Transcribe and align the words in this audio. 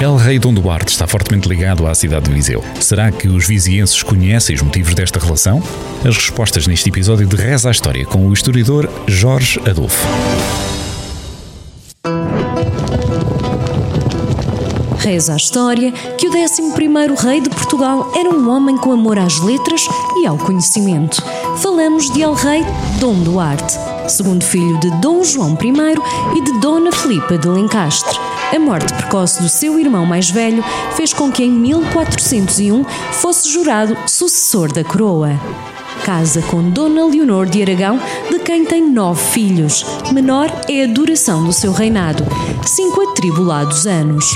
El 0.00 0.16
Rei 0.16 0.38
Dom 0.38 0.54
Duarte 0.54 0.92
está 0.92 1.08
fortemente 1.08 1.48
ligado 1.48 1.84
à 1.84 1.92
cidade 1.92 2.26
de 2.26 2.32
Viseu. 2.32 2.62
Será 2.80 3.10
que 3.10 3.26
os 3.26 3.48
vizienses 3.48 4.00
conhecem 4.00 4.54
os 4.54 4.62
motivos 4.62 4.94
desta 4.94 5.18
relação? 5.18 5.60
As 6.06 6.14
respostas 6.14 6.68
neste 6.68 6.88
episódio 6.88 7.26
de 7.26 7.34
Reza 7.34 7.68
a 7.68 7.72
História 7.72 8.06
com 8.06 8.28
o 8.28 8.32
historiador 8.32 8.88
Jorge 9.08 9.58
Adolfo. 9.68 10.06
Reza 15.08 15.32
a 15.32 15.36
história 15.36 15.90
que 16.18 16.28
o 16.28 16.30
11º 16.30 17.16
rei 17.16 17.40
de 17.40 17.48
Portugal 17.48 18.12
era 18.14 18.28
um 18.28 18.50
homem 18.50 18.76
com 18.76 18.92
amor 18.92 19.18
às 19.18 19.40
letras 19.40 19.80
e 20.18 20.26
ao 20.26 20.36
conhecimento. 20.36 21.22
Falamos 21.62 22.12
de 22.12 22.20
El 22.20 22.34
Rei 22.34 22.62
Dom 23.00 23.14
Duarte, 23.20 23.72
segundo 24.06 24.44
filho 24.44 24.78
de 24.80 24.90
Dom 25.00 25.24
João 25.24 25.56
I 25.62 26.36
e 26.36 26.44
de 26.44 26.60
Dona 26.60 26.92
Filipa 26.92 27.38
de 27.38 27.48
Lencastre. 27.48 28.18
A 28.54 28.58
morte 28.58 28.92
precoce 28.92 29.40
do 29.40 29.48
seu 29.48 29.80
irmão 29.80 30.04
mais 30.04 30.28
velho 30.28 30.62
fez 30.94 31.14
com 31.14 31.32
que 31.32 31.42
em 31.42 31.52
1401 31.52 32.84
fosse 33.12 33.50
jurado 33.50 33.96
sucessor 34.06 34.70
da 34.70 34.84
coroa. 34.84 35.40
Casa 36.04 36.42
com 36.42 36.68
Dona 36.68 37.06
Leonor 37.06 37.46
de 37.46 37.62
Aragão, 37.62 37.98
de 38.30 38.40
quem 38.40 38.66
tem 38.66 38.82
nove 38.82 39.22
filhos. 39.32 39.86
Menor 40.12 40.52
é 40.68 40.84
a 40.84 40.86
duração 40.86 41.44
do 41.44 41.52
seu 41.52 41.72
reinado, 41.72 42.24
cinco 42.66 43.00
atribulados 43.00 43.86
anos. 43.86 44.26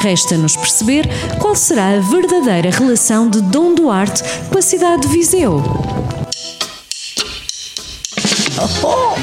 Resta-nos 0.00 0.56
perceber 0.56 1.06
qual 1.38 1.54
será 1.54 1.88
a 1.90 2.00
verdadeira 2.00 2.70
relação 2.70 3.28
de 3.28 3.42
Dom 3.42 3.74
Duarte 3.74 4.22
com 4.50 4.58
a 4.58 4.62
cidade 4.62 5.02
de 5.02 5.08
Viseu. 5.08 5.62
Oh, 8.82 9.14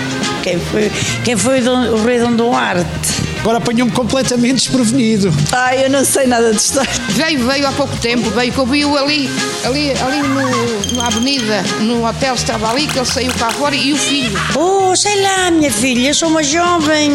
quem 0.43 0.59
foi, 0.59 0.91
quem 1.25 1.35
foi 1.35 1.61
o 1.67 2.03
rei 2.03 2.19
Dom 2.19 2.35
Duarte? 2.35 3.16
Agora 3.47 3.59
apanhou-me 3.59 3.93
completamente 3.93 4.55
desprevenido. 4.55 5.33
Ai, 5.53 5.85
eu 5.85 5.89
não 5.89 6.03
sei 6.03 6.27
nada 6.27 6.51
de 6.51 6.57
história. 6.57 6.91
Veio, 7.11 7.47
veio 7.47 7.65
há 7.65 7.71
pouco 7.71 7.95
tempo, 7.95 8.29
veio 8.31 8.51
que 8.51 8.57
eu 8.57 8.65
vi 8.65 8.83
ali, 8.83 9.29
ali, 9.63 9.91
ali 9.91 10.21
no, 10.21 10.97
na 10.97 11.07
avenida, 11.07 11.63
no 11.79 12.05
hotel, 12.05 12.35
estava 12.35 12.69
ali, 12.69 12.87
que 12.87 12.99
ele 12.99 13.05
saiu 13.05 13.31
cá 13.35 13.49
fora 13.51 13.73
e 13.73 13.93
o 13.93 13.95
filho. 13.95 14.37
Oh, 14.53 14.93
sei 14.97 15.21
lá, 15.21 15.49
minha 15.49 15.71
filha, 15.71 16.09
eu 16.09 16.13
sou 16.13 16.27
uma 16.27 16.43
jovem, 16.43 17.09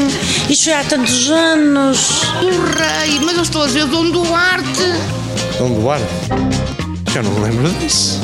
isso 0.49 0.65
já 0.65 0.81
há 0.81 0.85
tantos 0.85 1.31
anos. 1.31 2.23
O 2.41 2.49
rei, 2.79 3.21
mas 3.21 3.37
eu 3.37 3.43
estou 3.43 3.65
a 3.65 3.67
dizer 3.67 3.85
Dom 3.89 4.11
Duarte. 4.11 4.83
Dom 5.59 5.83
Duarte? 5.83 6.07
Já 7.13 7.23
não 7.23 7.31
me 7.31 7.41
lembro 7.41 7.71
disso. 7.73 8.19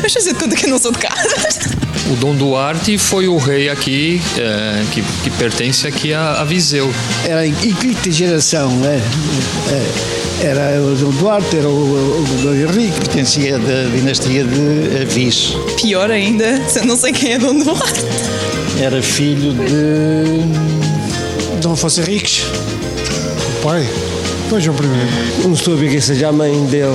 Deixa 0.00 0.20
eu 0.20 0.24
de 0.24 0.34
conta 0.34 0.56
que 0.56 0.66
eu 0.66 0.70
não 0.70 0.78
sou 0.78 0.92
de 0.92 0.98
casa. 0.98 1.80
O 2.10 2.16
Dom 2.16 2.34
Duarte 2.34 2.98
foi 2.98 3.28
o 3.28 3.36
rei 3.36 3.68
aqui, 3.68 4.20
é, 4.36 4.84
que, 4.92 5.02
que, 5.22 5.30
pertence 5.30 5.86
aqui 5.86 6.12
a, 6.12 6.40
a, 6.40 6.44
Viseu. 6.44 6.92
Era 7.24 7.46
em 7.46 7.52
quinta 7.52 8.10
geração, 8.10 8.70
né? 8.76 9.00
Era 10.42 10.80
o 10.82 10.94
Dom 10.94 11.10
Duarte, 11.10 11.58
era 11.58 11.68
o, 11.68 11.72
o, 11.72 12.22
o 12.22 12.42
Dom 12.42 12.54
Henrique. 12.54 12.98
Pertencia 12.98 13.58
da 13.58 13.84
dinastia 13.94 14.44
de 14.44 15.02
Avis. 15.02 15.54
Pior 15.80 16.10
ainda, 16.10 16.60
eu 16.74 16.84
não 16.84 16.96
sei 16.96 17.12
quem 17.12 17.34
é 17.34 17.38
Dom 17.38 17.58
Duarte. 17.58 18.04
Era 18.80 19.02
filho 19.02 19.52
de 19.52 20.40
Dom 21.60 21.72
Afonso 21.72 22.00
Henriques. 22.00 22.42
O 22.42 23.62
pai. 23.62 23.86
Pois 24.50 24.64
João 24.64 24.76
I. 24.78 25.42
Não 25.44 25.52
estou 25.52 25.74
a 25.74 25.76
ver 25.76 25.90
quem 25.90 26.00
seja 26.00 26.26
a 26.26 26.32
mãe 26.32 26.52
dele. 26.66 26.90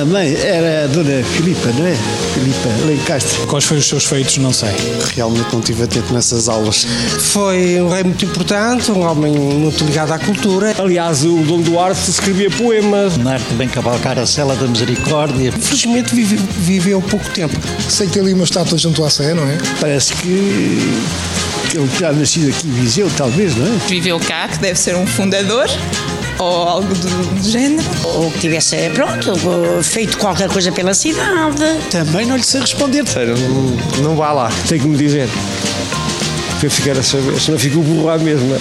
A 0.00 0.06
mãe 0.06 0.34
era 0.36 0.84
a 0.84 0.86
Dona 0.86 1.22
Filipa, 1.22 1.68
não 1.76 1.86
é? 1.86 1.94
Filipa 2.32 2.86
Lencastre. 2.86 3.46
Quais 3.46 3.64
foram 3.66 3.78
os 3.78 3.86
seus 3.86 4.06
feitos, 4.06 4.38
não 4.38 4.54
sei. 4.54 4.70
Realmente 5.14 5.52
não 5.52 5.60
tive 5.60 5.82
atento 5.82 6.14
nessas 6.14 6.48
aulas. 6.48 6.86
Foi 7.18 7.78
um 7.78 7.90
rei 7.90 8.04
muito 8.04 8.24
importante, 8.24 8.90
um 8.90 9.00
homem 9.00 9.34
muito 9.34 9.84
ligado 9.84 10.12
à 10.12 10.18
cultura. 10.18 10.74
Aliás, 10.78 11.24
o 11.24 11.36
Dom 11.42 11.60
Duarte 11.60 12.08
escrevia 12.08 12.50
poemas. 12.50 13.18
Na 13.18 13.34
arte 13.34 13.52
bem 13.52 13.68
cavalcar 13.68 14.18
a 14.18 14.24
cela 14.24 14.56
da 14.56 14.66
misericórdia. 14.66 15.52
Felizmente 15.52 16.14
viveu, 16.14 16.38
viveu 16.56 17.02
pouco 17.02 17.28
tempo. 17.34 17.54
Sei 17.86 18.06
que 18.06 18.14
tem 18.14 18.22
ali 18.22 18.32
uma 18.32 18.44
estátua 18.44 18.78
junto 18.78 19.04
à 19.04 19.10
Sé, 19.10 19.34
não 19.34 19.44
é? 19.44 19.58
Parece 19.78 20.14
que 20.14 20.80
ele 21.76 21.88
terá 21.98 22.12
nascido 22.12 22.50
aqui 22.50 22.66
em 22.66 22.72
Viseu, 22.72 23.10
talvez, 23.16 23.56
não 23.56 23.66
é? 23.66 23.78
Viveu 23.88 24.18
cá, 24.20 24.48
que 24.48 24.58
deve 24.58 24.78
ser 24.78 24.96
um 24.96 25.06
fundador 25.06 25.68
ou 26.38 26.68
algo 26.68 26.94
do, 26.94 27.34
do, 27.34 27.50
género. 27.50 27.82
Ou 28.04 28.30
que 28.30 28.40
tivesse, 28.40 28.76
pronto, 28.94 29.32
feito 29.82 30.18
qualquer 30.18 30.48
coisa 30.48 30.72
pela 30.72 30.94
cidade. 30.94 31.62
Também 31.90 32.26
não 32.26 32.36
lhe 32.36 32.42
sei 32.42 32.60
responder. 32.60 33.06
Sério, 33.06 33.34
não, 33.36 34.02
não 34.02 34.16
vá 34.16 34.32
lá. 34.32 34.50
Tem 34.68 34.78
que 34.78 34.86
me 34.86 34.96
dizer. 34.96 35.28
Para 36.60 36.70
ficar 36.70 36.98
a 36.98 37.02
saber, 37.02 37.38
senão 37.40 37.58
fico 37.58 37.80
burro 37.80 38.06
lá 38.06 38.18
mesmo. 38.18 38.56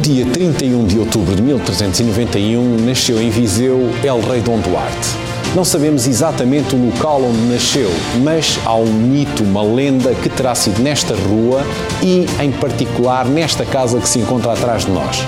No 0.00 0.04
dia 0.04 0.24
31 0.24 0.86
de 0.86 0.98
outubro 0.98 1.36
de 1.36 1.42
1391 1.42 2.86
nasceu 2.86 3.20
em 3.20 3.28
Viseu 3.28 3.90
El 4.02 4.18
Rei 4.22 4.40
Dom 4.40 4.58
Duarte. 4.60 5.10
Não 5.54 5.62
sabemos 5.62 6.06
exatamente 6.06 6.74
o 6.74 6.86
local 6.86 7.22
onde 7.22 7.52
nasceu, 7.52 7.90
mas 8.24 8.58
há 8.64 8.74
um 8.76 8.90
mito, 8.90 9.44
uma 9.44 9.62
lenda 9.62 10.14
que 10.14 10.30
terá 10.30 10.54
sido 10.54 10.80
nesta 10.80 11.14
rua 11.14 11.62
e, 12.02 12.24
em 12.42 12.50
particular, 12.50 13.26
nesta 13.26 13.66
casa 13.66 14.00
que 14.00 14.08
se 14.08 14.20
encontra 14.20 14.54
atrás 14.54 14.86
de 14.86 14.90
nós. 14.90 15.18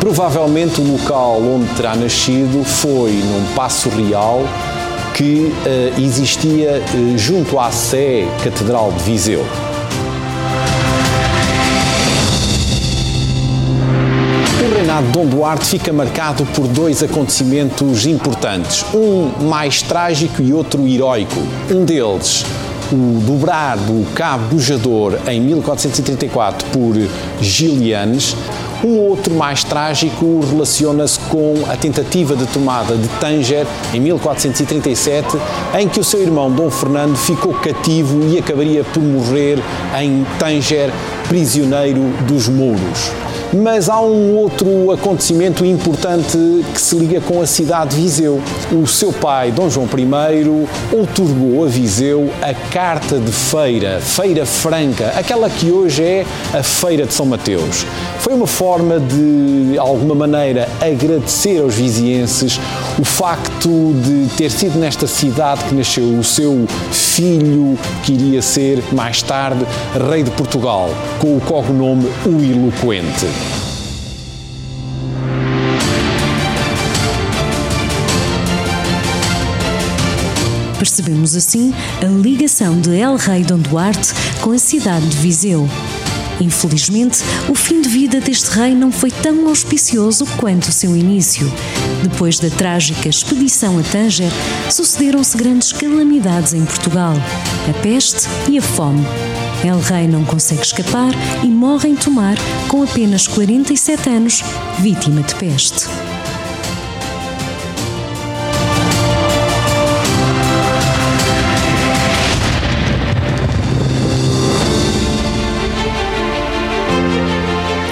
Provavelmente 0.00 0.80
o 0.80 0.92
local 0.94 1.40
onde 1.40 1.72
terá 1.76 1.94
nascido 1.94 2.64
foi 2.64 3.12
num 3.12 3.54
passo 3.54 3.88
real 3.88 4.42
que 5.14 5.44
uh, 5.44 6.02
existia 6.02 6.82
uh, 6.92 7.16
junto 7.16 7.56
à 7.56 7.70
Sé 7.70 8.26
Catedral 8.42 8.90
de 8.90 9.04
Viseu. 9.04 9.46
Reinado 14.92 15.06
de 15.06 15.12
Dom 15.12 15.26
Duarte 15.26 15.64
fica 15.64 15.92
marcado 15.92 16.44
por 16.46 16.66
dois 16.66 17.02
acontecimentos 17.02 18.04
importantes, 18.04 18.84
um 18.92 19.46
mais 19.48 19.80
trágico 19.80 20.42
e 20.42 20.52
outro 20.52 20.86
heroico. 20.86 21.40
Um 21.70 21.84
deles, 21.84 22.44
o 22.92 23.20
dobrar 23.20 23.78
do 23.78 24.04
Cabo 24.12 24.48
Bujador 24.48 25.18
em 25.26 25.40
1434 25.40 26.66
por 26.68 26.94
Gilianes. 27.40 28.36
Um 28.84 28.98
outro 28.98 29.32
mais 29.32 29.64
trágico 29.64 30.40
relaciona-se 30.50 31.18
com 31.20 31.54
a 31.70 31.76
tentativa 31.76 32.34
de 32.36 32.44
tomada 32.46 32.96
de 32.96 33.08
Tanger 33.20 33.66
em 33.94 34.00
1437, 34.00 35.38
em 35.78 35.88
que 35.88 36.00
o 36.00 36.04
seu 36.04 36.20
irmão 36.20 36.50
Dom 36.50 36.68
Fernando 36.68 37.16
ficou 37.16 37.54
cativo 37.54 38.28
e 38.28 38.38
acabaria 38.38 38.84
por 38.84 39.02
morrer 39.02 39.58
em 39.98 40.26
Tanger, 40.38 40.90
prisioneiro 41.28 42.02
dos 42.26 42.48
mouros. 42.48 43.21
Mas 43.54 43.90
há 43.90 44.00
um 44.00 44.34
outro 44.38 44.90
acontecimento 44.92 45.62
importante 45.62 46.38
que 46.72 46.80
se 46.80 46.96
liga 46.96 47.20
com 47.20 47.42
a 47.42 47.46
cidade 47.46 47.94
de 47.94 48.00
Viseu. 48.00 48.40
O 48.72 48.86
seu 48.86 49.12
pai, 49.12 49.52
Dom 49.52 49.68
João 49.68 49.86
I, 49.86 50.96
outorgou 50.96 51.62
a 51.62 51.68
Viseu 51.68 52.32
a 52.40 52.54
carta 52.72 53.18
de 53.18 53.30
feira, 53.30 54.00
Feira 54.00 54.46
Franca, 54.46 55.12
aquela 55.14 55.50
que 55.50 55.70
hoje 55.70 56.02
é 56.02 56.26
a 56.54 56.62
Feira 56.62 57.04
de 57.04 57.12
São 57.12 57.26
Mateus. 57.26 57.84
Foi 58.20 58.32
uma 58.32 58.46
forma 58.46 58.98
de, 58.98 59.72
de 59.72 59.78
alguma 59.78 60.14
maneira, 60.14 60.66
agradecer 60.80 61.60
aos 61.60 61.74
vizienses 61.74 62.58
o 62.98 63.04
facto 63.04 63.68
de 63.68 64.34
ter 64.34 64.50
sido 64.50 64.78
nesta 64.78 65.06
cidade 65.06 65.64
que 65.64 65.74
nasceu 65.74 66.04
o 66.04 66.24
seu 66.24 66.66
filho, 66.90 67.11
que 68.02 68.12
iria 68.14 68.40
ser 68.40 68.82
mais 68.94 69.20
tarde 69.20 69.66
rei 70.08 70.22
de 70.22 70.30
Portugal, 70.30 70.88
com 71.18 71.36
o 71.36 71.40
cognome 71.40 72.06
O 72.24 72.42
Eloquente. 72.42 73.26
Percebemos 80.78 81.36
assim 81.36 81.74
a 82.00 82.06
ligação 82.06 82.80
de 82.80 82.96
El 82.98 83.16
Rei 83.16 83.42
Dom 83.44 83.58
Duarte 83.58 84.14
com 84.40 84.52
a 84.52 84.58
cidade 84.58 85.06
de 85.06 85.16
Viseu. 85.18 85.68
Infelizmente, 86.42 87.22
o 87.48 87.54
fim 87.54 87.80
de 87.80 87.88
vida 87.88 88.20
deste 88.20 88.50
rei 88.50 88.74
não 88.74 88.90
foi 88.90 89.10
tão 89.10 89.48
auspicioso 89.48 90.26
quanto 90.38 90.68
o 90.68 90.72
seu 90.72 90.96
início. 90.96 91.50
Depois 92.02 92.40
da 92.40 92.50
trágica 92.50 93.08
expedição 93.08 93.78
a 93.78 93.82
Tanger, 93.82 94.30
sucederam-se 94.68 95.36
grandes 95.36 95.72
calamidades 95.72 96.52
em 96.52 96.64
Portugal: 96.64 97.14
a 97.68 97.72
peste 97.80 98.28
e 98.50 98.58
a 98.58 98.62
fome. 98.62 99.06
El 99.64 99.78
Rei 99.78 100.08
não 100.08 100.24
consegue 100.24 100.62
escapar 100.62 101.12
e 101.44 101.46
morre 101.46 101.90
em 101.90 101.94
Tomar 101.94 102.36
com 102.66 102.82
apenas 102.82 103.28
47 103.28 104.08
anos, 104.08 104.42
vítima 104.80 105.22
de 105.22 105.36
peste. 105.36 105.86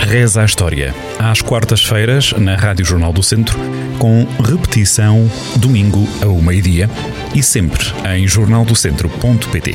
Reza 0.00 0.42
a 0.42 0.44
História, 0.44 0.94
às 1.18 1.40
quartas-feiras, 1.40 2.32
na 2.32 2.56
Rádio 2.56 2.84
Jornal 2.84 3.12
do 3.12 3.22
Centro, 3.22 3.58
com 3.98 4.26
repetição 4.42 5.30
domingo 5.56 6.08
ao 6.22 6.40
meio-dia 6.40 6.90
e 7.34 7.42
sempre 7.42 7.84
em 8.16 8.26
jornaldocentro.pt. 8.26 9.74